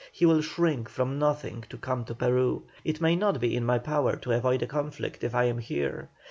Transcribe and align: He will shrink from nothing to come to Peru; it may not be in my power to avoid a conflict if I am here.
He 0.11 0.25
will 0.25 0.41
shrink 0.41 0.89
from 0.89 1.19
nothing 1.19 1.63
to 1.69 1.77
come 1.77 2.05
to 2.05 2.15
Peru; 2.15 2.63
it 2.83 3.01
may 3.01 3.15
not 3.15 3.39
be 3.39 3.55
in 3.55 3.63
my 3.63 3.77
power 3.77 4.15
to 4.15 4.31
avoid 4.31 4.63
a 4.63 4.65
conflict 4.65 5.23
if 5.23 5.35
I 5.35 5.43
am 5.43 5.59
here. 5.59 6.09